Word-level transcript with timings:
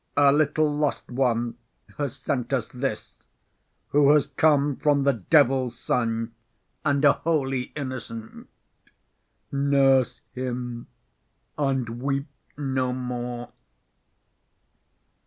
Our 0.17 0.33
little 0.33 0.75
lost 0.75 1.11
one 1.11 1.57
has 1.99 2.15
sent 2.15 2.53
us 2.53 2.69
this, 2.69 3.17
who 3.89 4.13
has 4.13 4.25
come 4.25 4.77
from 4.77 5.03
the 5.03 5.13
devil's 5.13 5.77
son 5.77 6.33
and 6.83 7.05
a 7.05 7.13
holy 7.13 7.71
innocent. 7.75 8.49
Nurse 9.51 10.21
him 10.33 10.87
and 11.55 12.01
weep 12.01 12.25
no 12.57 12.91
more." 12.93 13.51